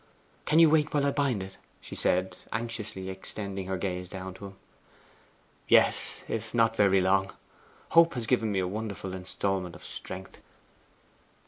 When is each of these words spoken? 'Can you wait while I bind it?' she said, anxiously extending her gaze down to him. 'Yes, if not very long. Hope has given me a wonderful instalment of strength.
'Can 0.45 0.57
you 0.57 0.67
wait 0.67 0.91
while 0.95 1.05
I 1.05 1.11
bind 1.11 1.43
it?' 1.43 1.57
she 1.79 1.93
said, 1.93 2.35
anxiously 2.51 3.07
extending 3.07 3.67
her 3.67 3.77
gaze 3.77 4.09
down 4.09 4.33
to 4.33 4.45
him. 4.47 4.53
'Yes, 5.67 6.23
if 6.27 6.55
not 6.55 6.75
very 6.75 6.99
long. 7.01 7.31
Hope 7.89 8.15
has 8.15 8.25
given 8.25 8.51
me 8.51 8.57
a 8.57 8.67
wonderful 8.67 9.13
instalment 9.13 9.75
of 9.75 9.85
strength. 9.85 10.39